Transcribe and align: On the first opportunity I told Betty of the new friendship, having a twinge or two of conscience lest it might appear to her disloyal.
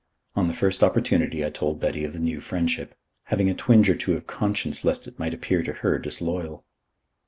On 0.35 0.47
the 0.47 0.55
first 0.55 0.83
opportunity 0.83 1.45
I 1.45 1.51
told 1.51 1.79
Betty 1.79 2.03
of 2.03 2.13
the 2.13 2.19
new 2.19 2.41
friendship, 2.41 2.97
having 3.25 3.51
a 3.51 3.53
twinge 3.53 3.87
or 3.87 3.93
two 3.95 4.13
of 4.15 4.25
conscience 4.25 4.83
lest 4.83 5.07
it 5.07 5.19
might 5.19 5.35
appear 5.35 5.61
to 5.61 5.73
her 5.73 5.99
disloyal. 5.99 6.65